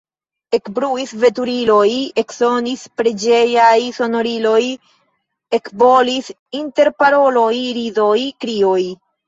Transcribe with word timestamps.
Ekbruis 0.57 1.11
veturiloj, 1.23 1.89
eksonis 2.21 2.87
preĝejaj 3.03 3.77
sonoriloj, 3.99 4.63
ekbolis 5.61 6.35
interparoloj, 6.65 7.51
ridoj, 7.81 8.21
krioj. 8.43 8.79